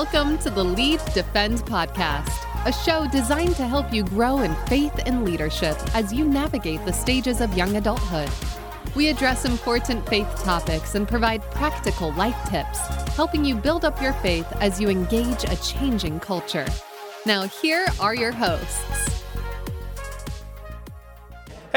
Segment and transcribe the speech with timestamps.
[0.00, 2.30] Welcome to the Lead Defend podcast,
[2.64, 6.92] a show designed to help you grow in faith and leadership as you navigate the
[6.92, 8.30] stages of young adulthood.
[8.94, 12.78] We address important faith topics and provide practical life tips,
[13.16, 16.66] helping you build up your faith as you engage a changing culture.
[17.26, 19.07] Now, here are your hosts.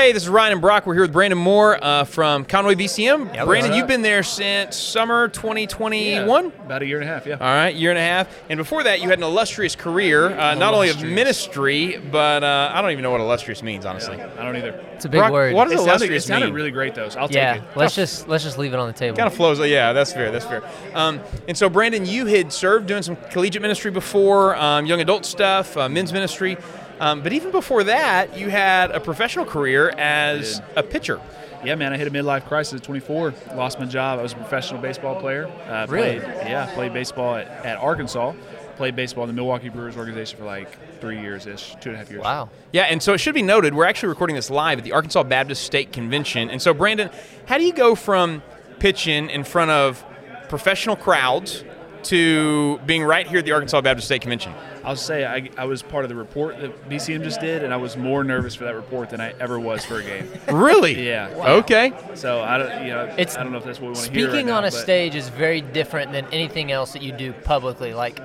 [0.02, 0.88] Hey, this is Ryan and Brock.
[0.88, 3.36] We're here with Brandon Moore uh, from Conway BCM.
[3.36, 6.46] Yeah, Brandon, what's you've been there since summer 2021.
[6.48, 7.34] About a year and a half, yeah.
[7.34, 8.28] All right, year and a half.
[8.50, 12.72] And before that, you had an illustrious career, uh, not only of ministry, but uh,
[12.74, 14.20] I don't even know what illustrious means, honestly.
[14.20, 14.72] I don't either.
[14.96, 15.54] It's a big Brock, word.
[15.54, 16.56] What does It sounded, it sounded mean?
[16.56, 17.70] really great though, so I'll yeah, take it.
[17.78, 19.18] let's just let's just leave it on the table.
[19.18, 19.60] kind of flows.
[19.60, 20.32] Yeah, that's fair.
[20.32, 20.64] That's fair.
[20.96, 25.26] Um, and so, Brandon, you had served doing some collegiate ministry before, um, young adult
[25.26, 26.58] stuff, uh, men's ministry.
[27.02, 31.20] Um, but even before that, you had a professional career as a pitcher.
[31.66, 33.34] Yeah, man, I hit a midlife crisis at 24.
[33.56, 34.20] Lost my job.
[34.20, 35.48] I was a professional baseball player.
[35.68, 36.20] Uh, Really?
[36.20, 38.34] Played, yeah, played baseball at, at Arkansas.
[38.78, 42.00] Played baseball in the Milwaukee Brewers organization for like three years ish, two and a
[42.00, 42.22] half years.
[42.24, 42.50] Wow.
[42.72, 45.24] Yeah, and so it should be noted, we're actually recording this live at the Arkansas
[45.24, 46.52] Baptist State Convention.
[46.52, 47.10] And so, Brandon,
[47.48, 48.44] how do you go from
[48.80, 50.04] pitching in front of
[50.50, 51.64] professional crowds
[52.04, 54.54] to being right here at the Arkansas Baptist State Convention?
[54.84, 57.78] I'll say I, I was part of the report that BCM just did, and I
[57.78, 60.30] was more nervous for that report than I ever was for a game.
[60.52, 61.08] Really?
[61.08, 61.28] Yeah.
[61.60, 61.94] Okay.
[62.16, 64.12] So I don't, you know, It's- I don't know if that's what we want to
[64.12, 64.30] hear.
[64.30, 67.12] Speaking right on now, a but- stage is very different than anything else that you
[67.12, 68.20] do publicly, like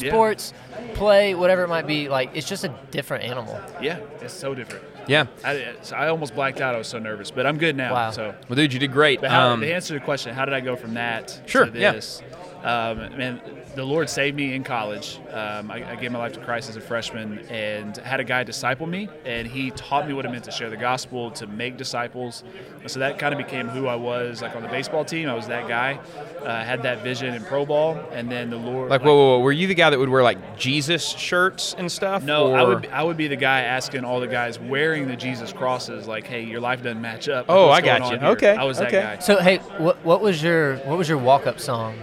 [0.00, 0.10] Yeah.
[0.10, 0.52] sports,
[0.94, 2.08] play, whatever it might be.
[2.08, 3.60] Like it's just a different animal.
[3.80, 4.84] Yeah, it's so different.
[5.06, 5.26] Yeah.
[5.44, 6.74] I, so I almost blacked out.
[6.74, 7.92] I was so nervous, but I'm good now.
[7.92, 8.10] Wow.
[8.10, 9.20] So Well, dude, you did great.
[9.20, 11.70] But how, Um, to answer the question, how did I go from that Sure, to
[11.70, 12.22] this?
[12.28, 12.36] yeah.
[12.64, 12.70] This?
[12.70, 13.40] Um, man,
[13.74, 15.18] the Lord saved me in college.
[15.30, 18.44] Um, I, I gave my life to Christ as a freshman and had a guy
[18.44, 21.76] disciple me, and he taught me what it meant to share the gospel, to make
[21.76, 22.44] disciples.
[22.80, 24.42] And so that kind of became who I was.
[24.42, 25.98] Like on the baseball team, I was that guy.
[26.42, 28.90] Uh, had that vision in pro ball, and then the Lord.
[28.90, 31.90] like, whoa, whoa, whoa, were you the guy that would wear like Jesus shirts and
[31.90, 32.22] stuff?
[32.22, 35.52] No, I would I would be the guy asking all the guys wearing the Jesus
[35.52, 38.18] crosses, like, "Hey, your life doesn't match up." Oh, I got you.
[38.18, 39.00] here?" Okay, I was that okay.
[39.00, 39.18] guy.
[39.20, 41.98] So hey, what what was your what was your walk up song?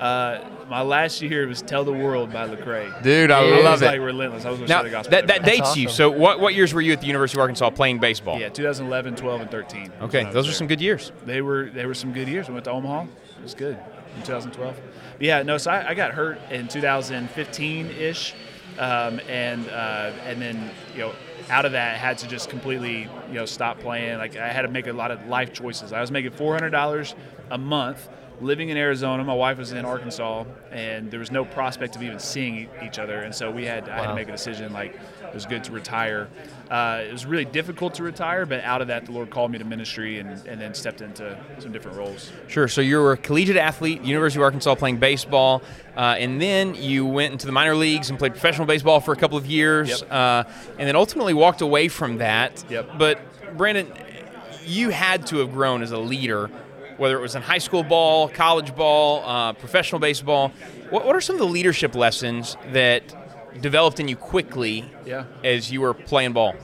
[0.00, 3.02] Uh, my last year was "Tell the World" by Lecrae.
[3.02, 3.64] Dude, I Dude.
[3.64, 3.86] Love was it.
[3.86, 4.46] like relentless.
[4.46, 5.10] I was going to now, share the gospel.
[5.10, 5.56] that, that everywhere.
[5.56, 5.86] That's dates you.
[5.88, 5.96] awesome.
[5.96, 8.38] So, what, what years were you at the University of Arkansas playing baseball?
[8.40, 9.92] yeah, 2011, 12, and 13.
[10.00, 11.12] Okay, when I those are some good years.
[11.26, 12.48] They were they were some good years.
[12.48, 13.02] I went to Omaha.
[13.02, 13.78] It was good
[14.16, 14.74] in 2012.
[15.18, 15.58] But yeah, no.
[15.58, 18.34] So I, I got hurt in 2015 ish,
[18.78, 21.12] um, and uh, and then you know
[21.50, 24.18] out of that had to just completely you know stop playing.
[24.18, 25.92] Like I had to make a lot of life choices.
[25.92, 27.14] I was making 400 dollars
[27.50, 28.08] a month.
[28.40, 32.18] Living in Arizona, my wife was in Arkansas, and there was no prospect of even
[32.18, 33.18] seeing each other.
[33.20, 34.72] And so we had I had to make a decision.
[34.72, 36.28] Like it was good to retire.
[36.70, 39.58] Uh, it was really difficult to retire, but out of that, the Lord called me
[39.58, 42.32] to ministry, and, and then stepped into some different roles.
[42.48, 42.66] Sure.
[42.66, 45.62] So you were a collegiate athlete, University of Arkansas, playing baseball,
[45.96, 49.16] uh, and then you went into the minor leagues and played professional baseball for a
[49.16, 50.12] couple of years, Yep.
[50.12, 50.44] uh,
[50.78, 52.64] and then ultimately walked away from that.
[52.70, 52.90] Yep.
[52.98, 53.20] But
[53.56, 53.92] Brandon,
[54.64, 56.50] you had to have grown as a leader,
[57.00, 60.52] whether it was in high school ball, college ball, uh, professional baseball.
[60.90, 63.02] What, what are some of the leadership lessons that
[63.62, 65.24] developed in you quickly Yeah.
[65.42, 66.54] as you were playing ball?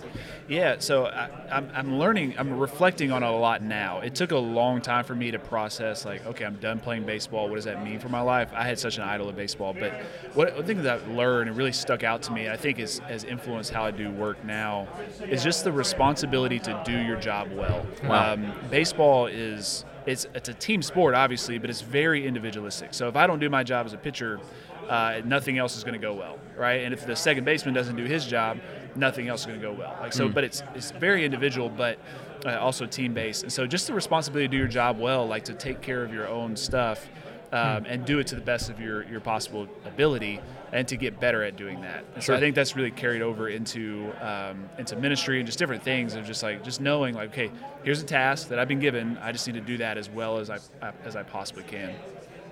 [0.47, 4.01] Yeah, so I, I'm, I'm learning, I'm reflecting on it a lot now.
[4.01, 7.49] It took a long time for me to process, like, okay, I'm done playing baseball.
[7.49, 8.51] What does that mean for my life?
[8.55, 9.93] I had such an idol of baseball, but
[10.35, 13.25] what thing that I've learned and really stuck out to me, I think is, has
[13.25, 14.87] influenced how I do work now,
[15.23, 17.85] is just the responsibility to do your job well.
[18.05, 18.35] Wow.
[18.35, 22.95] Um, baseball is it's it's a team sport, obviously, but it's very individualistic.
[22.95, 24.41] So if I don't do my job as a pitcher,
[24.89, 26.85] uh, nothing else is going to go well, right?
[26.85, 28.59] And if the second baseman doesn't do his job,
[28.95, 29.97] nothing else is going to go well.
[30.01, 31.99] Like so, but it's it's very individual, but
[32.45, 33.43] uh, also team based.
[33.43, 36.13] And so just the responsibility to do your job well, like to take care of
[36.13, 37.09] your own stuff.
[37.53, 40.41] Um, and do it to the best of your, your possible ability,
[40.73, 42.05] and to get better at doing that.
[42.15, 45.83] And so I think that's really carried over into um, into ministry and just different
[45.83, 47.51] things of just like just knowing like okay,
[47.85, 49.19] here's a task that I've been given.
[49.19, 50.59] I just need to do that as well as I
[51.05, 51.95] as I possibly can.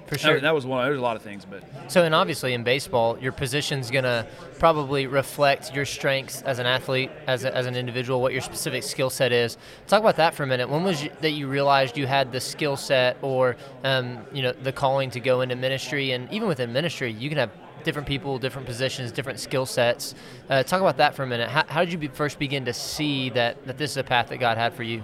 [0.06, 0.40] For sure.
[0.40, 0.84] That was one.
[0.84, 4.26] There's a lot of things, but So, and obviously in baseball, your position's gonna
[4.58, 8.82] probably reflect your strengths as an athlete, as, a, as an individual, what your specific
[8.82, 9.56] skill set is.
[9.86, 10.68] Talk about that for a minute.
[10.68, 14.52] When was you, that you realized you had the skill set, or um, you know,
[14.52, 16.12] the calling to go into ministry?
[16.12, 17.50] And even within ministry, you can have
[17.84, 20.14] different people, different positions, different skill sets.
[20.50, 21.48] Uh, talk about that for a minute.
[21.48, 24.28] How, how did you be, first begin to see that that this is a path
[24.30, 25.02] that God had for you?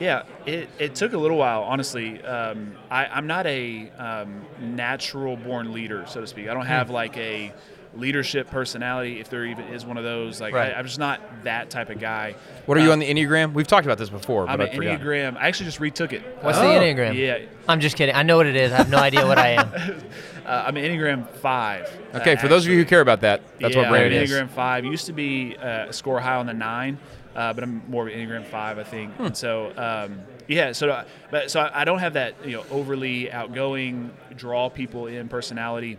[0.00, 2.22] Yeah, it, it took a little while, honestly.
[2.22, 6.48] Um, I, I'm not a um, natural born leader, so to speak.
[6.48, 7.52] I don't have like a
[7.94, 10.40] leadership personality, if there even is one of those.
[10.40, 10.72] Like Right.
[10.72, 12.36] I, I'm just not that type of guy.
[12.66, 13.54] What are you Uh, on the Enneagram?
[13.54, 15.00] We've talked about this before, but I'm an forgot.
[15.00, 15.36] Enneagram.
[15.36, 16.22] I actually just retook it.
[16.42, 17.16] What's Uh, the Enneagram?
[17.16, 17.38] Yeah,
[17.68, 18.14] I'm just kidding.
[18.14, 18.70] I know what it is.
[18.72, 19.72] I have no idea what I am.
[20.48, 21.84] uh, I'm an Enneagram five.
[22.14, 24.18] uh, Okay, for those of you who care about that, that's yeah, what Brandon I'm
[24.18, 24.30] an is.
[24.30, 24.84] Enneagram five.
[24.84, 26.98] Used to be uh, score high on the nine,
[27.36, 29.12] uh, but I'm more of an Enneagram five, I think.
[29.14, 29.26] Hmm.
[29.26, 30.72] And so, um, yeah.
[30.72, 35.28] So, uh, but so I don't have that you know overly outgoing, draw people in
[35.28, 35.98] personality.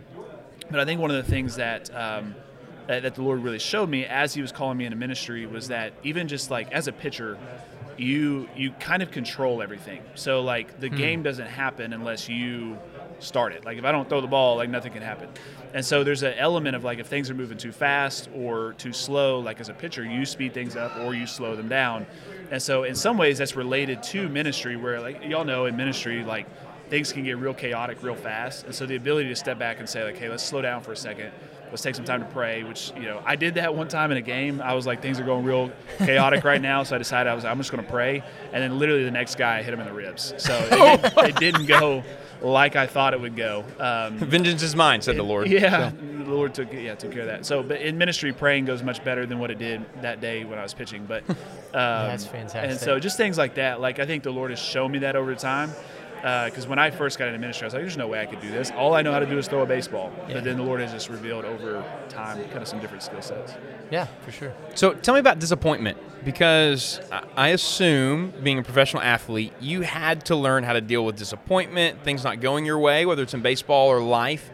[0.70, 2.34] But I think one of the things that um,
[2.88, 5.92] that, the Lord really showed me as He was calling me into ministry was that
[6.02, 7.38] even just like as a pitcher,
[7.96, 10.02] you you kind of control everything.
[10.14, 12.78] So like the game doesn't happen unless you
[13.20, 13.64] start it.
[13.64, 15.28] Like if I don't throw the ball, like nothing can happen.
[15.72, 18.92] And so there's an element of like if things are moving too fast or too
[18.92, 22.06] slow, like as a pitcher, you speed things up or you slow them down.
[22.50, 26.24] And so in some ways that's related to ministry where like y'all know in ministry
[26.24, 26.46] like
[26.88, 28.64] things can get real chaotic real fast.
[28.64, 30.92] And so the ability to step back and say like, hey, let's slow down for
[30.92, 31.30] a second.
[31.70, 34.16] Let's take some time to pray, which, you know, I did that one time in
[34.16, 34.60] a game.
[34.60, 36.82] I was like, things are going real chaotic right now.
[36.82, 38.22] So I decided I was, I'm just going to pray.
[38.52, 40.34] And then literally the next guy hit him in the ribs.
[40.38, 42.02] So it, did, it didn't go
[42.42, 43.64] like I thought it would go.
[43.78, 45.48] Um, Vengeance is mine, said the Lord.
[45.48, 47.46] yeah, the Lord took yeah took care of that.
[47.46, 50.58] So, but in ministry, praying goes much better than what it did that day when
[50.58, 51.04] I was pitching.
[51.06, 51.36] But um,
[51.72, 52.70] That's fantastic.
[52.70, 53.80] And so, just things like that.
[53.80, 55.70] Like I think the Lord has shown me that over time.
[56.22, 58.40] Because when I first got into ministry, I was like, "There's no way I could
[58.40, 58.70] do this.
[58.70, 60.34] All I know how to do is throw a baseball." Yeah.
[60.34, 63.54] But then the Lord has just revealed over time kind of some different skill sets.
[63.90, 64.52] Yeah, for sure.
[64.74, 70.24] So tell me about disappointment because I- I assume being a professional athlete, you had
[70.26, 73.40] to learn how to deal with disappointment, things not going your way, whether it's in
[73.40, 74.50] baseball or life.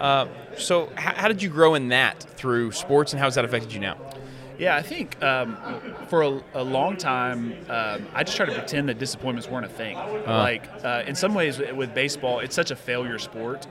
[0.00, 0.26] Uh,
[0.56, 3.70] so h- how did you grow in that through sports, and how has that affected
[3.72, 3.96] you now?
[4.60, 5.56] Yeah, I think um,
[6.08, 9.70] for a, a long time, um, I just tried to pretend that disappointments weren't a
[9.70, 9.96] thing.
[10.26, 13.66] Like uh, in some ways, with baseball, it's such a failure sport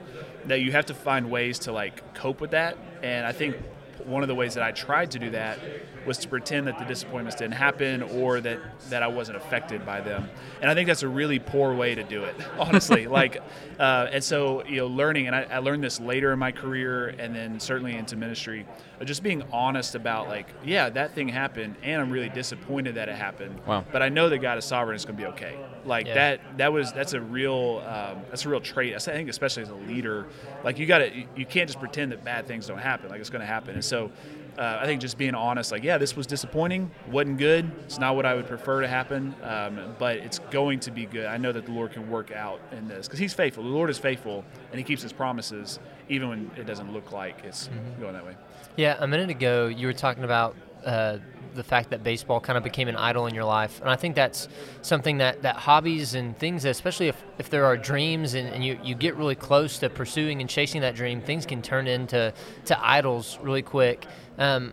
[0.46, 2.76] that you have to find ways to like cope with that.
[3.04, 3.56] And I think
[4.04, 5.60] one of the ways that I tried to do that
[6.06, 8.58] was to pretend that the disappointments didn't happen or that
[8.90, 10.28] that I wasn't affected by them.
[10.60, 13.06] And I think that's a really poor way to do it, honestly.
[13.20, 13.38] like,
[13.78, 17.08] uh, and so you know, learning, and I, I learned this later in my career,
[17.18, 18.66] and then certainly into ministry,
[19.04, 23.16] just being honest about like, yeah, that thing happened, and I'm really disappointed that it
[23.16, 23.60] happened.
[23.66, 23.84] Wow.
[23.92, 25.56] But I know that God is sovereign; it's going to be okay.
[25.84, 26.14] Like Yeah.
[26.14, 26.40] that.
[26.58, 28.94] That was that's a real um, that's a real trait.
[28.94, 30.26] I think especially as a leader,
[30.62, 33.08] like you got to you, you can't just pretend that bad things don't happen.
[33.08, 33.74] Like it's going to happen.
[33.74, 34.10] And so
[34.58, 37.70] uh, I think just being honest, like yeah, this was disappointing, wasn't good.
[37.84, 41.26] It's not what I would prefer to happen, um, but it's going to be good.
[41.26, 43.62] I know that the Lord can work out in this because He's faithful.
[43.62, 47.44] The Lord is faithful, and He keeps His promises even when it doesn't look like
[47.44, 47.68] it's
[48.00, 48.34] going that way.
[48.76, 51.18] Yeah, a minute ago you were talking about uh,
[51.54, 54.14] the fact that baseball kind of became an idol in your life, and I think
[54.14, 54.48] that's
[54.82, 58.78] something that, that hobbies and things, especially if, if there are dreams and, and you,
[58.82, 62.32] you get really close to pursuing and chasing that dream, things can turn into
[62.66, 64.06] to idols really quick.
[64.38, 64.72] Um,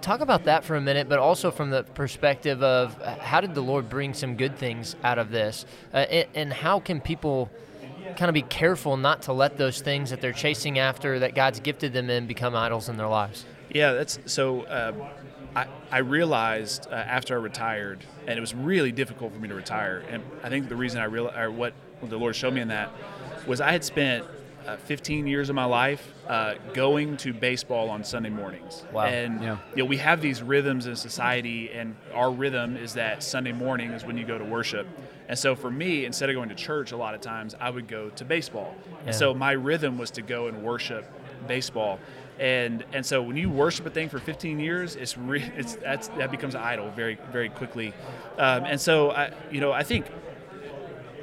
[0.00, 3.54] talk about that for a minute, but also from the perspective of uh, how did
[3.54, 7.50] the Lord bring some good things out of this, uh, and, and how can people
[8.16, 11.60] kind of be careful not to let those things that they're chasing after that God's
[11.60, 13.44] gifted them in become idols in their lives.
[13.70, 14.62] Yeah, that's so.
[14.62, 14.92] Uh,
[15.54, 19.54] I, I realized uh, after I retired, and it was really difficult for me to
[19.54, 20.04] retire.
[20.08, 22.68] And I think the reason I realized, or what, what the Lord showed me in
[22.68, 22.90] that,
[23.48, 24.24] was I had spent
[24.66, 28.84] uh, 15 years of my life uh, going to baseball on Sunday mornings.
[28.92, 29.06] Wow.
[29.06, 29.56] And Yeah.
[29.74, 33.90] you know, we have these rhythms in society, and our rhythm is that Sunday morning
[33.90, 34.86] is when you go to worship.
[35.28, 37.88] And so for me, instead of going to church, a lot of times I would
[37.88, 38.74] go to baseball.
[39.00, 39.06] Yeah.
[39.06, 41.10] And so my rhythm was to go and worship
[41.48, 41.98] baseball.
[42.40, 46.08] And and so when you worship a thing for 15 years, it's re- it's that's
[46.08, 47.92] that becomes an idol very very quickly.
[48.38, 50.06] Um, and so I you know I think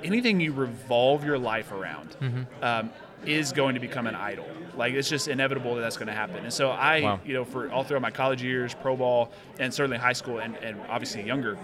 [0.03, 2.15] anything you revolve your life around
[2.62, 2.91] um,
[3.25, 4.45] is going to become an idol.
[4.75, 6.43] Like it's just inevitable that that's going to happen.
[6.43, 7.19] And so I, Wow.
[7.25, 10.55] you know, for all throughout my college years, pro ball, and certainly high school, and,
[10.57, 11.57] and obviously younger,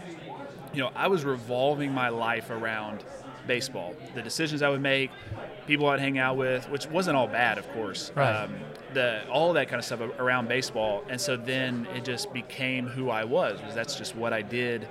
[0.74, 3.03] you know, I was revolving my life around
[3.47, 3.93] baseball.
[4.15, 5.12] The decisions I would make,
[5.67, 8.12] people I'd hang out with, which wasn't all bad, of course.
[8.15, 8.31] Right.
[8.43, 8.55] Um,
[8.93, 13.09] the all that kind of stuff around baseball, and so then it just became who
[13.09, 13.59] I was.
[13.63, 14.88] was that's just what I did,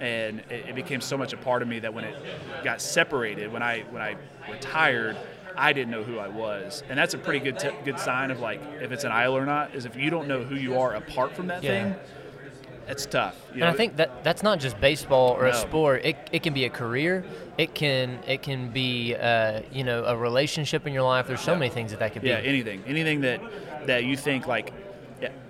[0.00, 2.14] and it, it became so much a part of me that when it
[2.62, 4.16] got separated, when I when I
[4.50, 5.16] retired.
[5.58, 8.40] I didn't know who I was, and that's a pretty good t- good sign of
[8.40, 9.74] like if it's an idol or not.
[9.74, 11.94] Is if you don't know who you are apart from that Yeah.
[11.94, 11.96] thing,
[12.88, 13.36] it's tough.
[13.54, 16.04] You And I think that that's not just baseball or a sport.
[16.04, 17.24] It, it can be a career.
[17.58, 21.26] It can it can be uh, you know a relationship in your life.
[21.26, 21.58] There's so Yeah.
[21.58, 22.44] many things that that could Yeah, be.
[22.44, 23.40] Yeah, anything, anything that
[23.86, 24.72] that you think like,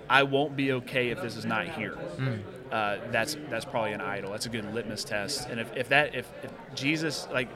[0.09, 1.95] I won't be okay if this is not here.
[2.17, 2.39] Mm.
[2.71, 4.31] Uh, that's that's probably an idol.
[4.31, 5.49] That's a good litmus test.
[5.49, 7.49] And if, if that if, if Jesus like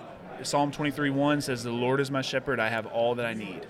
[0.44, 3.66] Psalm 23:1 says, "The Lord is my shepherd; I have all that I need."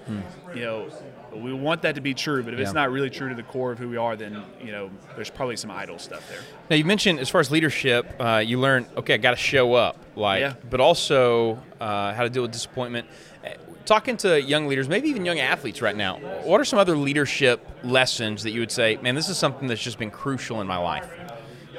[0.53, 0.87] You know,
[1.33, 2.75] we want that to be true, but if it's Hmm.
[2.77, 5.55] Not really true to the core of who we are, then you know, there's probably
[5.57, 6.39] some idol stuff there.
[6.69, 9.73] Now you mentioned as far as leadership, uh, you learn okay, I got to show
[9.73, 10.53] up, like, Yeah.
[10.69, 13.07] but also uh, how to deal with disappointment.
[13.45, 13.49] Uh,
[13.83, 17.67] Talking to young leaders, maybe even young athletes right now, what are some other leadership
[17.83, 20.77] lessons that you would say, man, this is something that's just been crucial in my
[20.77, 21.09] life?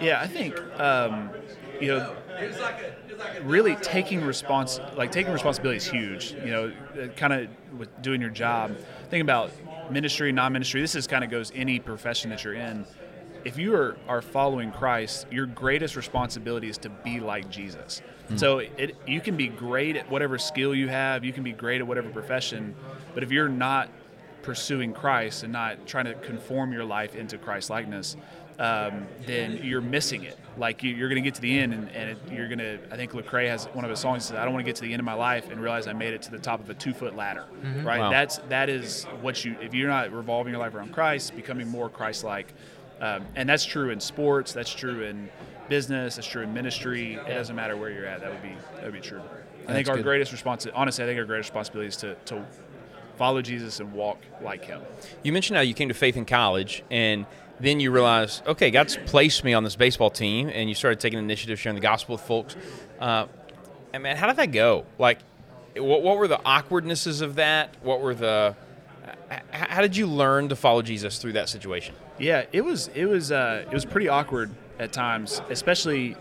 [0.00, 1.30] Yeah, I think um,
[1.80, 2.12] you know,
[3.42, 6.32] really taking respons like taking responsibility is huge.
[6.44, 7.48] You know, uh, kind of
[7.78, 8.76] with doing your job.
[9.10, 9.50] Think about
[9.90, 10.80] ministry, non-ministry.
[10.80, 12.84] This is kind of goes any profession that you're in.
[13.44, 18.00] If you are, are following Christ, your greatest responsibility is to be like Jesus.
[18.28, 18.36] Hmm.
[18.36, 21.80] So it, you can be great at whatever skill you have, you can be great
[21.80, 22.74] at whatever profession,
[23.14, 23.90] but if you're not
[24.42, 28.16] pursuing Christ and not trying to conform your life into Christ likeness,
[28.62, 30.38] um, then you're missing it.
[30.56, 32.78] Like you, you're going to get to the end, and, and it, you're going to.
[32.90, 34.26] I think Lecrae has one of his songs.
[34.26, 35.94] Says, "I don't want to get to the end of my life and realize I
[35.94, 37.46] made it to the top of a two foot ladder."
[37.82, 37.98] Right.
[37.98, 38.10] Wow.
[38.10, 39.56] That's that is what you.
[39.60, 42.52] If you're not revolving your life around Christ, becoming more Christ like,
[43.00, 44.52] um, and that's true in sports.
[44.52, 45.28] That's true in
[45.68, 46.16] business.
[46.16, 47.14] That's true in ministry.
[47.14, 48.20] It doesn't matter where you're at.
[48.20, 49.22] That would be that would be true.
[49.66, 50.04] I think our good.
[50.04, 52.44] greatest responsibility, honestly, I think our greatest responsibility is to, to
[53.16, 54.82] follow Jesus and walk like Him.
[55.22, 57.26] You mentioned how you came to faith in college, and
[57.60, 61.18] then you realize, okay, God's placed me on this baseball team, and you started taking
[61.18, 62.56] initiative, sharing the gospel with folks.
[62.98, 63.26] Uh,
[63.92, 64.84] and man, how did that go?
[64.98, 65.18] Like,
[65.76, 67.76] what, what were the awkwardnesses of that?
[67.82, 68.56] What were the
[69.50, 71.94] how did you learn to follow Jesus through that situation?
[72.18, 76.16] Yeah, it was it was uh, it was pretty awkward at times, especially.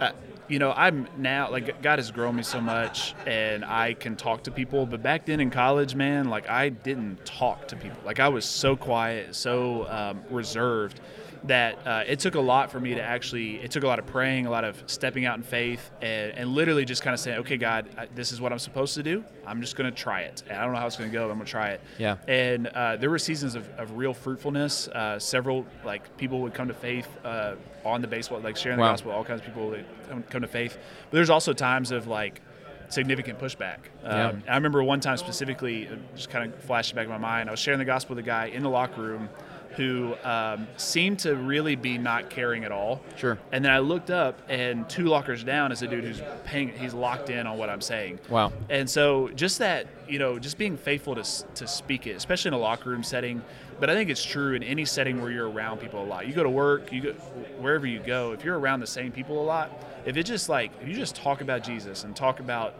[0.00, 0.12] Uh,
[0.48, 4.44] you know, I'm now like God has grown me so much, and I can talk
[4.44, 4.86] to people.
[4.86, 7.98] But back then in college, man, like I didn't talk to people.
[8.04, 11.00] Like I was so quiet, so um, reserved
[11.46, 13.56] that uh, it took a lot for me to actually.
[13.56, 16.50] It took a lot of praying, a lot of stepping out in faith, and, and
[16.50, 19.22] literally just kind of saying, "Okay, God, I, this is what I'm supposed to do.
[19.46, 20.42] I'm just going to try it.
[20.48, 21.26] And I don't know how it's going to go.
[21.26, 22.16] But I'm going to try it." Yeah.
[22.26, 24.88] and uh, there were seasons of, of real fruitfulness.
[24.88, 28.82] Uh, several like people would come to faith uh, on the baseball, like sharing the
[28.82, 28.92] Wow.
[28.92, 29.12] gospel.
[29.12, 30.78] All kinds of people that come, come to faith.
[31.10, 32.40] But there's also times of like
[32.88, 33.78] significant pushback.
[34.02, 34.28] Yeah.
[34.28, 37.48] Um, I remember one time specifically, just kind of flashed back in my mind.
[37.48, 39.28] I was sharing the gospel with a guy in the locker room
[39.76, 43.00] who um, seemed to really be not caring at all.
[43.16, 43.38] Sure.
[43.52, 46.68] And then I looked up, and two lockers down is a dude who's paying.
[46.70, 48.20] He's locked in on what I'm saying.
[48.28, 48.52] Wow.
[48.70, 51.22] And so just that, you know, just being faithful to,
[51.54, 53.42] to speak it, especially in a locker room setting.
[53.80, 56.28] But I think it's true in any setting where you're around people a lot.
[56.28, 57.12] You go to work, you go
[57.58, 58.32] wherever you go.
[58.32, 59.72] If you're around the same people a lot,
[60.06, 62.74] if it just like if you just talk about Jesus and talk about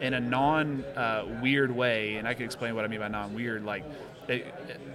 [0.00, 3.34] in a non uh, weird way, and I can explain what I mean by non
[3.34, 3.64] weird.
[3.64, 3.84] Like,
[4.28, 4.46] it,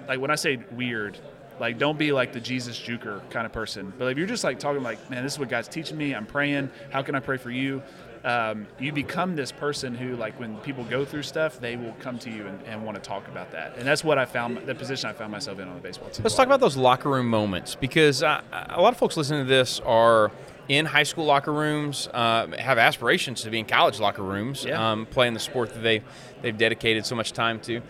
[0.08, 1.18] like when I say weird,
[1.60, 3.94] like don't be like the Jesus juker kind of person.
[3.98, 6.14] But if you're just like talking like, man, this is what God's teaching me.
[6.14, 6.70] I'm praying.
[6.92, 7.82] How can I pray for you?
[8.26, 12.18] um, you become this person who, like, when people go through stuff, they will come
[12.20, 13.78] to you and, and want to talk about that.
[13.78, 16.24] And that's what I found, the position I found myself in on the baseball team.
[16.24, 19.48] Let's talk about those locker room moments because uh, a lot of folks listening to
[19.48, 20.32] this are
[20.68, 24.94] in high school locker rooms, uh, have aspirations to be in college locker rooms, Yeah.
[24.94, 26.02] um, playing the sport that they
[26.42, 27.82] they've dedicated so much time to.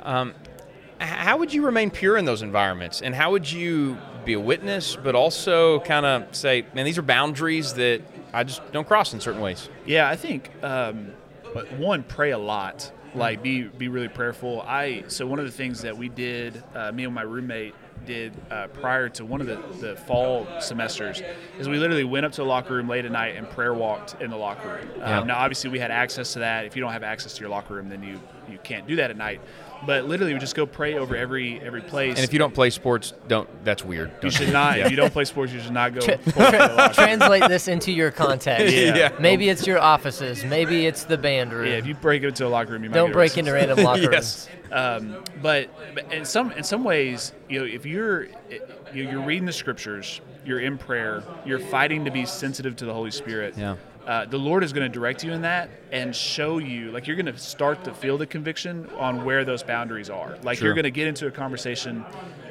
[0.00, 0.34] Um,
[1.04, 4.96] how would you remain pure in those environments, and how would you be a witness,
[4.96, 9.20] but also kind of say, "Man, these are boundaries that I just don't cross in
[9.20, 11.12] certain ways." Yeah, I think um,
[11.52, 12.90] but one pray a lot.
[13.14, 14.62] Like be be really prayerful.
[14.62, 18.32] I so one of the things that we did, uh, me and my roommate did
[18.50, 21.22] uh, prior to one of the, the fall semesters
[21.58, 24.20] is we literally went up to the locker room late at night and prayer walked
[24.20, 24.88] in the locker room.
[24.98, 25.20] Yeah.
[25.20, 26.66] Um, now obviously we had access to that.
[26.66, 28.20] If you don't have access to your locker room, then you
[28.50, 29.40] you can't do that at night.
[29.86, 32.16] But literally we just go pray over every every place.
[32.16, 33.48] And if you don't play sports, don't.
[33.64, 34.08] That's weird.
[34.14, 34.78] you Don't should not.
[34.78, 34.86] Yeah.
[34.86, 36.00] If you don't play sports, you should not go.
[36.00, 36.94] Tra- to the locker.
[36.94, 38.74] Translate this into your context.
[38.74, 38.94] Yeah.
[38.96, 39.12] Yeah.
[39.20, 40.42] Maybe it's your offices.
[40.44, 41.66] Maybe it's the band room.
[41.66, 43.40] Yeah, if you break into a locker room, you Don't get break arrested.
[43.40, 44.48] into random locker Yes.
[44.48, 44.72] rooms.
[44.72, 49.22] Um, but, but in some in some ways, you know, if you're you know, you're
[49.22, 53.54] reading the scriptures, you're in prayer, you're fighting to be sensitive to the Holy Spirit.
[53.56, 53.76] Yeah.
[54.06, 57.16] Uh, the Lord is going to direct you in that and show you, like you're
[57.16, 60.36] going to start to feel the conviction on where those boundaries are.
[60.42, 60.66] Like Sure.
[60.66, 62.04] you're going to get into a conversation,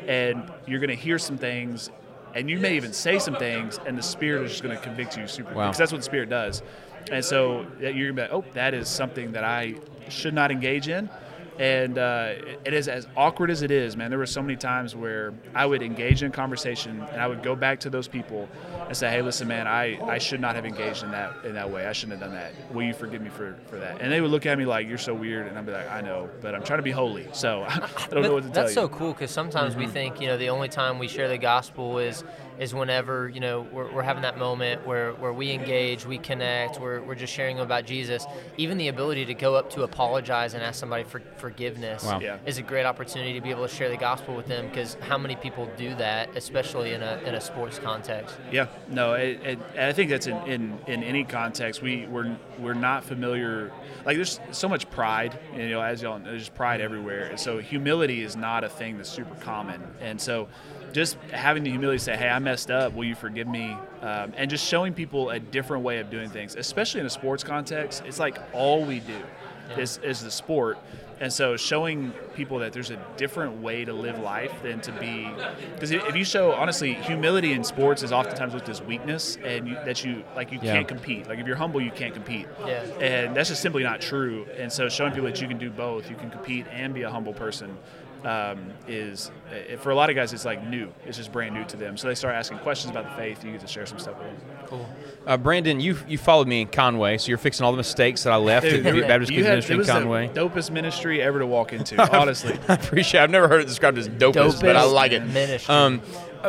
[0.07, 1.91] and you're going to hear some things,
[2.33, 5.15] and you may even say some things, and the Spirit is just going to convict
[5.15, 5.53] you super.
[5.53, 5.67] Wow.
[5.67, 6.63] Because that's what the Spirit does.
[7.11, 9.75] And so you're going to be like, oh, that is something that I
[10.09, 11.09] should not engage in.
[11.59, 12.33] And uh,
[12.65, 14.09] it- is as awkward as it is, man.
[14.09, 17.55] There were so many times where I would engage in conversation and I would go
[17.55, 18.49] back to those people
[18.87, 21.69] and say, "Hey, listen, man, I, I should not have engaged in that in that
[21.69, 21.85] way.
[21.85, 22.53] I shouldn't have done that.
[22.73, 24.97] Will you forgive me for, for that?" And they would look at me like, "You're
[24.97, 27.63] so weird," and I'd be like, "I know, but I'm trying to be holy, so
[27.69, 27.79] I
[28.09, 29.79] don't know what to But tell that's so cool because sometimes Mm-hmm.
[29.81, 32.23] we think you know the only time we share the gospel is
[32.59, 36.79] is whenever you know we're, we're having that moment where, where we engage, we connect,
[36.79, 38.25] we're, we're just sharing about Jesus.
[38.57, 42.19] Even the ability to go up to apologize and ask somebody for forgiveness Wow.
[42.19, 42.37] Yeah.
[42.45, 45.17] is a great opportunity to be able to share the gospel with them because how
[45.17, 48.35] many people do that, especially in a, in a sports context?
[48.51, 51.81] Yeah, no, it, it, and I think that's in, in, in any context.
[51.81, 53.71] We we're we're not familiar.
[54.05, 57.25] Like there's so much pride, you know, as y'all, there's pride everywhere.
[57.25, 59.81] And so humility is not a thing that's super common.
[60.01, 60.47] And so,
[60.93, 62.93] just having the humility to say, "Hey, I messed up.
[62.93, 66.55] Will you forgive me?" Um, and just showing people a different way of doing things,
[66.55, 68.03] especially in a sports context.
[68.05, 69.17] It's like all we do
[69.77, 70.77] is is the sport.
[71.19, 75.29] And so, showing people that there's a different way to live life than to be,
[75.73, 79.75] because if you show honestly, humility in sports is oftentimes looked as weakness, and you,
[79.85, 80.73] that you like you Yeah.
[80.73, 81.27] can't compete.
[81.29, 82.47] Like if you're humble, you can't compete.
[82.67, 82.81] Yeah.
[82.99, 84.47] And that's just simply not true.
[84.57, 87.09] And so, showing people that you can do both, you can compete and be a
[87.11, 87.77] humble person,
[88.25, 90.91] um, is eh, for a lot of guys, it's like new.
[91.05, 91.97] It's just brand new to them.
[91.97, 93.43] So they start asking questions about the faith.
[93.43, 94.37] You get to share some stuff with them.
[94.67, 94.89] Cool.
[95.27, 98.33] Uh, Brandon, you you followed me in Conway, so you're fixing all the mistakes that
[98.33, 100.27] I left Dude, at the Baptist you had- Ministry it in Conway.
[100.27, 102.01] the dopest ministry ever to walk into.
[102.17, 102.57] honestly.
[102.67, 103.21] I appreciate.
[103.21, 105.25] I've never heard it described as dopest, but I like it.
[105.25, 105.73] ministry.
[105.73, 106.01] Um,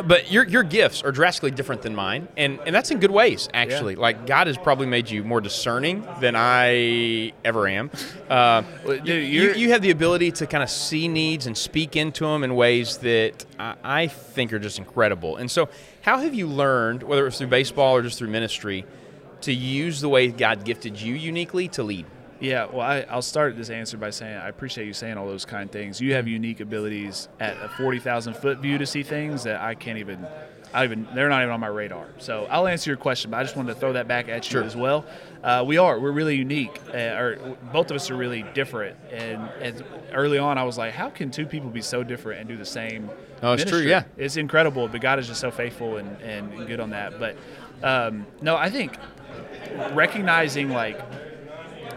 [0.03, 3.49] but your your gifts are drastically different than mine, and and that's in good ways
[3.53, 3.93] actually.
[3.93, 4.01] Yeah.
[4.01, 7.91] Like God has probably made you more discerning than I ever am.
[8.29, 12.25] Uh, dude, you, you have the ability to kind of see needs and speak into
[12.25, 15.37] them in ways that I, I think are just incredible.
[15.37, 15.69] And so,
[16.01, 18.85] how have you learned, whether it's through baseball or just through ministry,
[19.41, 22.05] to use the way God gifted you uniquely to lead?
[22.45, 25.45] Yeah, well, I, I'll start this answer by saying I appreciate you saying all those
[25.45, 25.99] kind things.
[25.99, 29.73] You have unique abilities at a forty thousand foot view to see things that I
[29.75, 30.25] can't even.
[30.73, 32.05] I even they're not even on my radar.
[32.17, 34.51] So I'll answer your question, but I just wanted to throw that back at you
[34.51, 34.63] Sure.
[34.63, 35.05] as well.
[35.41, 38.97] Uh, we are we're really unique, uh, or both of us are really different.
[39.09, 42.49] And, and early on, I was like, how can two people be so different and
[42.49, 43.09] do the same?
[43.41, 44.03] Oh, it's true, yeah.
[44.17, 44.89] it's incredible.
[44.89, 47.19] But God is just so faithful and, and good on that.
[47.19, 47.37] But
[47.81, 48.97] um, no, I think
[49.93, 50.99] recognizing like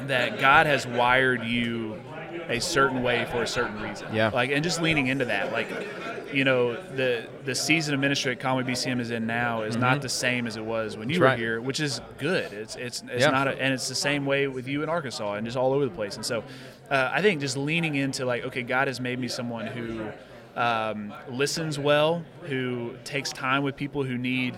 [0.08, 2.00] that God has wired you
[2.48, 4.08] a certain way for a certain reason.
[4.14, 4.30] Yeah.
[4.32, 5.52] Like and just leaning into that.
[5.52, 5.68] Like,
[6.32, 10.02] you know, the the season of ministry at Conway BCM is in now is not
[10.02, 11.38] the same as it was when you That's were right.
[11.38, 12.52] here, which is good.
[12.52, 13.30] It's it's it's Yeah.
[13.30, 15.84] not a, and it's the same way with you in Arkansas and just all over
[15.84, 16.16] the place.
[16.16, 16.42] And so
[16.90, 20.08] uh, I think just leaning into like, okay, God has made me someone who
[20.56, 24.54] um, listens well, who takes time with people who need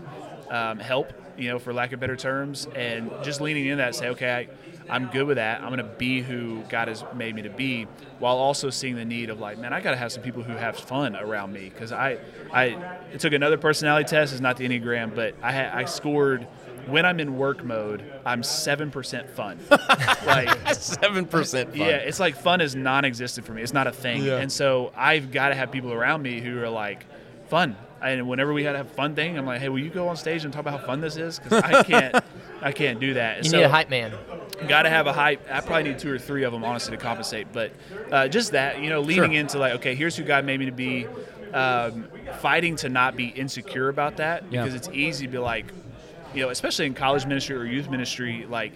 [0.48, 4.08] um, help, you know, for lack of better terms, and just leaning into that, say,
[4.08, 4.48] okay, I,
[4.90, 5.61] I'm good with that.
[5.61, 7.87] I'm going to be who God has made me to be,
[8.18, 10.53] while also seeing the need of like, man, I got to have some people who
[10.55, 12.18] have fun around me because I,
[12.53, 12.76] I
[13.12, 14.33] it took another personality test.
[14.33, 16.46] It's not the Enneagram, but I ha- I scored.
[16.87, 19.59] When I'm in work mode, I'm seven percent fun.
[20.26, 21.76] like Seven percent.
[21.76, 23.62] yeah, it's like fun is non-existent for me.
[23.62, 24.38] It's not a thing, Yeah.
[24.38, 27.05] and so I've got to have people around me who are like
[27.48, 27.76] fun.
[28.03, 30.16] And whenever we had have a fun thing, I'm like, hey, will you go on
[30.16, 31.38] stage and talk about how fun this is?
[31.38, 32.24] Because I can't,
[32.62, 33.44] I can't do that.
[33.44, 34.12] You so, need a hype man.
[34.68, 35.46] Got to have a hype.
[35.50, 37.52] I probably need two or three of them, honestly, to compensate.
[37.52, 37.72] But
[38.10, 39.40] uh, just that, you know, leaning Sure.
[39.40, 41.06] into like, okay, here's who God made me to be.
[41.52, 42.04] Um,
[42.38, 44.62] fighting to not be insecure about that Yeah.
[44.62, 45.66] because it's easy to be like,
[46.32, 48.74] you know, especially in college ministry or youth ministry, like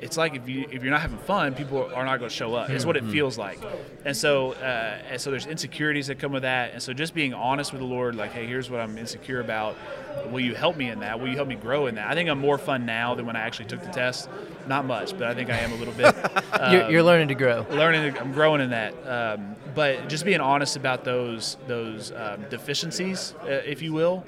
[0.00, 2.54] it's like if you if you're not having fun, people are not going to show
[2.54, 2.70] up.
[2.70, 3.58] It's what it feels like,
[4.04, 7.34] and so uh, and so there's insecurities that come with that, and so just being
[7.34, 9.76] honest with the Lord, like, hey, here's what I'm insecure about.
[10.30, 11.20] Will you help me in that?
[11.20, 12.08] Will you help me grow in that?
[12.08, 14.28] I think I'm more fun now than when I actually took the test.
[14.68, 16.14] Not much, but I think I am a little bit.
[16.70, 17.64] you're, um, you're learning to grow.
[17.70, 23.34] learning i'm growing in that um, but just being honest about those those um, deficiencies
[23.42, 24.24] uh, if you will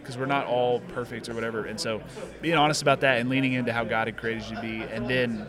[0.00, 2.02] because we're not all perfect or whatever and so
[2.42, 5.08] being honest about that and leaning into how god had created you to be and
[5.08, 5.46] then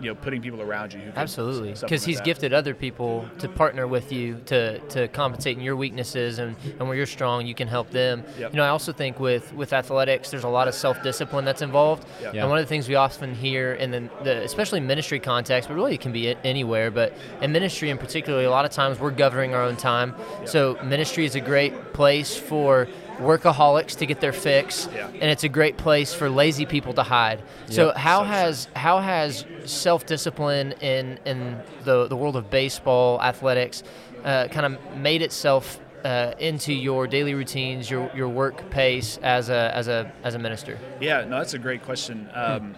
[0.00, 2.24] you know putting people around you who can Absolutely, because he's that.
[2.24, 6.88] gifted other people to partner with you to, to compensate in your weaknesses and, and
[6.88, 8.24] where you're strong, you can help them.
[8.38, 8.52] Yep.
[8.52, 11.62] You know, I also think with, with athletics, there's a lot of self discipline that's
[11.62, 12.06] involved.
[12.20, 12.34] Yep.
[12.34, 15.74] And one of the things we often hear in the, the especially ministry context, but
[15.74, 19.10] really it can be anywhere, but in ministry in particular, a lot of times we're
[19.10, 20.14] governing our own time.
[20.44, 25.08] So ministry is a great place for workaholics to get their fix, Yeah.
[25.08, 27.42] and it's a great place for lazy people to hide.
[27.70, 33.82] So how has how has self discipline in in the the world of baseball athletics
[34.24, 39.48] uh, kind of made itself uh, into your daily routines, your your work pace as
[39.48, 40.78] a as a as a minister?
[41.00, 42.28] Yeah, no, that's a great question.
[42.34, 42.74] Um,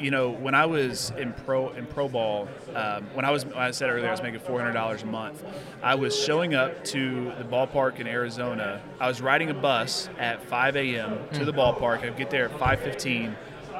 [0.00, 3.70] you know, when I was in pro in pro ball, um, when I was I
[3.70, 5.44] said earlier I was making four hundred dollars a month.
[5.82, 8.80] I was showing up to the ballpark in Arizona.
[9.00, 11.18] I was riding a bus at 5 a.m.
[11.34, 12.02] to the ballpark.
[12.04, 13.34] I'd get there at 5:15.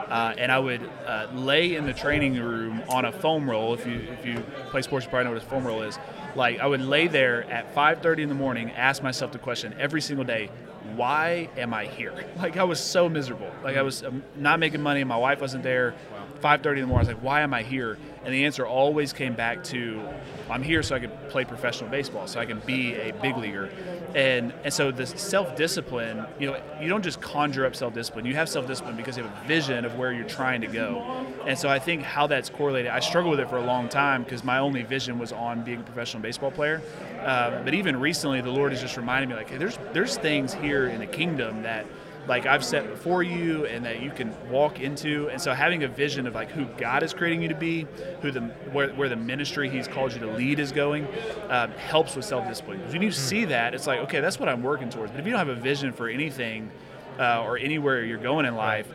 [0.08, 3.74] Uh, and I would uh, lay in the training room on a foam roll.
[3.74, 5.98] If you if you play sports, you probably know what a foam roll is.
[6.34, 10.00] Like I would lay there at 5:30 in the morning, ask myself the question every
[10.00, 10.50] single day:
[10.94, 12.14] why am I here?
[12.38, 13.50] Like I was so miserable.
[13.64, 15.02] Like I was um, not making money.
[15.04, 15.94] My wife wasn't there.
[16.40, 16.96] 5:30 in the morning.
[16.96, 17.98] I was like, why am I here?
[18.24, 20.02] And the answer always came back to,
[20.50, 23.70] I'm here so I can play professional baseball, so I can be a big leaguer.
[24.14, 28.26] And and so the self-discipline, you know, you don't just conjure up self-discipline.
[28.26, 31.26] You have self-discipline because you have a vision of where you're trying to go.
[31.46, 32.90] And so I think how that's correlated.
[32.90, 35.80] I struggled with it for a long time because my only vision was on being
[35.80, 36.82] a professional baseball player.
[37.22, 40.54] Uh, but even recently, the Lord has just reminded me, like, hey, there's there's things
[40.54, 41.86] here in the kingdom that
[42.28, 45.28] like I've set before you and that you can walk into.
[45.30, 47.86] And so having a vision of like who God is creating you to be,
[48.20, 51.08] who the where, where the ministry He's called you to lead is going,
[51.48, 52.80] um, helps with self discipline.
[52.92, 55.10] When you see that, it's like okay, that's what I'm working towards.
[55.10, 56.70] But if you don't have a vision for anything
[57.18, 58.86] uh, or anywhere you're going in life.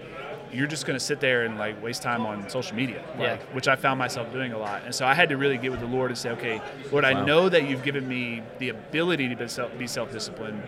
[0.52, 3.38] You're just going to sit there and like waste time on social media, like, Yeah.
[3.54, 4.84] which I found myself doing a lot.
[4.86, 7.26] And so I had to really get with the Lord and say, okay, Lord, I
[7.26, 10.62] know that you've given me the ability to be self, be self-disciplined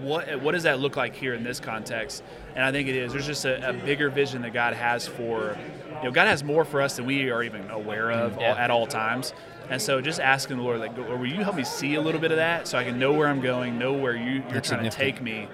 [0.00, 2.22] what what does that look like here in this context?
[2.54, 3.12] And I think it is.
[3.12, 5.56] There's just a, a bigger vision that God has for,
[5.98, 8.48] you know, God has more for us than we are even aware of mm, Yeah.
[8.50, 9.32] all, at all times.
[9.70, 12.20] And so just asking the Lord, like, Lord, will you help me see a little
[12.20, 14.68] bit of that so I can know where I'm going, know where you, you're That's
[14.68, 15.46] trying to take me,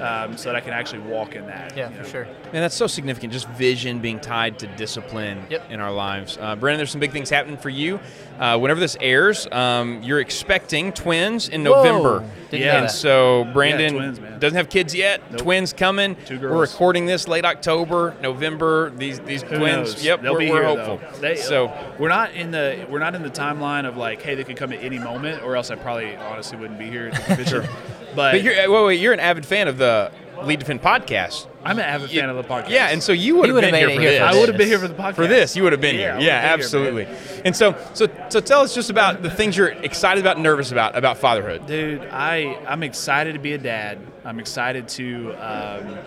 [0.00, 1.74] um, so that I can actually walk in that.
[1.76, 2.08] Yeah, for know?
[2.08, 2.24] sure.
[2.52, 3.32] Man, that's so significant.
[3.32, 5.70] Just vision being tied to discipline Yep.
[5.70, 6.36] in our lives.
[6.38, 7.98] Uh, Brandon, there's some big things happening for you.
[8.38, 11.76] Uh, whenever this airs, um, you're expecting twins in Whoa.
[11.82, 12.28] November.
[12.50, 15.22] Didn't know and so Brandon twins, doesn't have kids yet.
[15.30, 15.40] Nope.
[15.40, 16.16] Twins coming.
[16.26, 16.52] Two girls.
[16.54, 18.90] We're recording this late October, November.
[18.90, 19.94] These these Who twins.
[19.94, 20.04] knows?
[20.04, 21.00] Yep, They'll we're, be we're here, hopeful.
[21.12, 21.18] though.
[21.20, 24.44] They- so we're not in the we're not in the timeline of like, hey, they
[24.44, 27.10] could come at any moment, or else I probably honestly wouldn't be here.
[27.12, 27.68] at the
[28.14, 30.10] but But you're, uh, wait, wait, you're an avid fan of the
[30.42, 31.46] Lead Defend podcast.
[31.64, 32.70] I'm an avid fan of the podcast.
[32.70, 34.20] Yeah, and so you would have been here for this.
[34.20, 35.14] I would have been here for the podcast.
[35.14, 36.26] For this, you would have been Yeah, here.
[36.26, 37.04] Yeah, would've been here, absolutely.
[37.04, 37.42] man.
[37.44, 40.96] and so, so, so tell us just about the things you're excited about, nervous about
[40.96, 41.66] about fatherhood.
[41.66, 43.98] Dude, I I'm excited to be a dad.
[44.24, 45.98] I'm excited to um,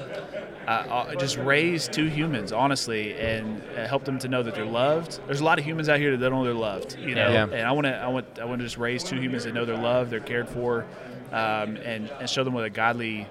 [0.68, 5.20] uh, just raise two humans, honestly, and help them to know that they're loved.
[5.28, 7.32] There's a lot of humans out here that don't know they're loved, you know.
[7.32, 7.44] Yeah.
[7.44, 9.66] And I want to I want I want to just raise two humans that know
[9.66, 10.86] they're loved, they're cared for,
[11.32, 13.28] um, and and show them what a godly.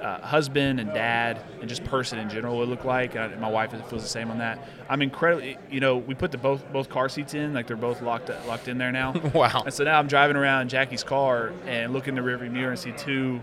[0.00, 3.14] Uh, husband and dad and just person in general would look like.
[3.16, 4.58] And I, my wife feels the same on that.
[4.88, 8.00] I'm incredibly, you know, we put the both both car seats in, like they're both
[8.00, 9.12] locked locked in there now.
[9.34, 9.62] Wow.
[9.64, 12.78] And so now I'm driving around Jackie's car and look in the rearview mirror and
[12.78, 13.40] see two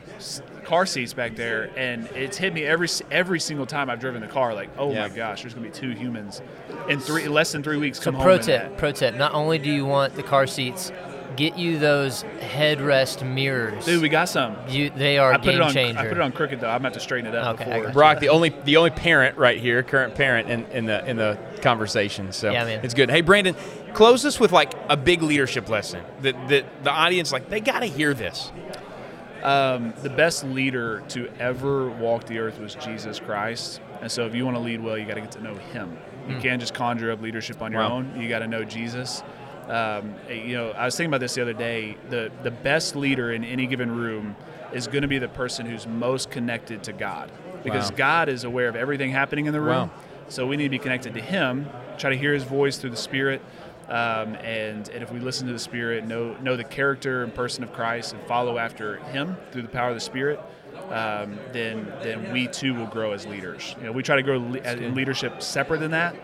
[0.63, 4.27] car seats back there, and it's hit me every every single time I've driven the
[4.27, 4.53] car.
[4.53, 5.07] Like, oh Yeah.
[5.07, 6.41] my gosh, there's gonna be two humans
[6.89, 7.97] in three less than three weeks.
[7.99, 9.15] So come home pro in tip, pro tip.
[9.15, 10.91] Not only do you want the car seats,
[11.35, 13.85] get you those headrest mirrors.
[13.85, 14.55] Dude, we got some.
[14.69, 15.73] you, they are I put game it on.
[15.73, 15.99] changer.
[15.99, 16.67] I put it on crooked though.
[16.67, 17.91] I'm gonna have to straighten it up Okay, before.
[17.91, 21.37] Brock, the only the only parent right here, current parent in, in the in the
[21.61, 22.31] conversation.
[22.31, 22.79] So Yeah, man.
[22.83, 23.09] it's good.
[23.09, 23.55] Hey, Brandon,
[23.93, 27.79] close us with like a big leadership lesson that that the audience like they got
[27.81, 28.51] to hear this.
[29.43, 33.79] um, the best leader to ever walk the earth was Jesus Christ.
[34.01, 35.97] And so, if you want to lead well, you got to get to know Him.
[36.27, 37.97] You can't just conjure up leadership on your Wow.
[37.97, 38.19] own.
[38.19, 39.21] You got to know Jesus.
[39.67, 41.97] Um, you know, I was thinking about this the other day.
[42.09, 44.35] The the best leader in any given room
[44.73, 47.31] is going to be the person who's most connected to God,
[47.63, 47.97] because Wow.
[47.97, 49.89] God is aware of everything happening in the room.
[49.89, 49.91] Wow.
[50.29, 51.67] So we need to be connected to Him.
[51.97, 53.41] Try to hear His voice through the Spirit.
[53.87, 57.63] Um, and, and if we listen to the Spirit, know know the character and person
[57.63, 60.39] of Christ, and follow after Him through the power of the Spirit,
[60.89, 63.75] um, then then we too will grow as leaders.
[63.79, 66.15] You know, we try to grow le- in leadership separate than that,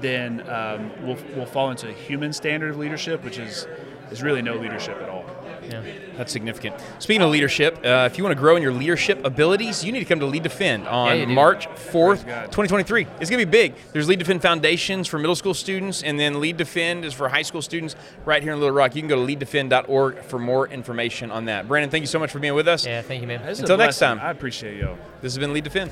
[0.00, 3.66] then um, we'll we'll fall into a human standard of leadership, which is
[4.10, 5.24] is really no leadership at all.
[5.62, 5.82] Yeah.
[6.16, 6.76] That's significant.
[6.98, 9.98] Speaking of leadership, uh, if you want to grow in your leadership abilities, you need
[9.98, 11.32] to come to Lead Defend on you do.
[11.32, 13.06] March 4th, 2023.
[13.20, 13.74] It's going to be big.
[13.92, 17.42] There's Lead Defend Foundations for middle school students, and then Lead Defend is for high
[17.42, 18.94] school students right here in Little Rock.
[18.94, 21.68] You can go to leaddefend.org for more information on that.
[21.68, 22.86] Brandon, thank you so much for being with us.
[22.86, 23.42] Yeah, thank you, man.
[23.42, 24.20] This is a Until next time.
[24.20, 24.96] I appreciate you.
[25.20, 25.90] This has been Lead Defend.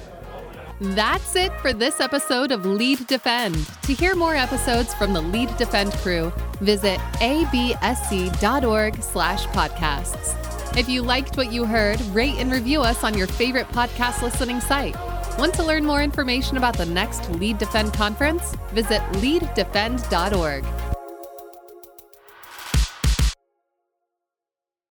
[0.81, 3.55] That's it for this episode of Lead Defend.
[3.83, 10.77] To hear more episodes from the Lead Defend crew, visit absc.org slash podcasts.
[10.77, 14.61] If you liked what you heard, rate and review us on your favorite podcast listening
[14.61, 14.97] site.
[15.39, 18.57] Want to learn more information about the next Lead Defend conference?
[18.73, 20.94] Visit leaddefend.org.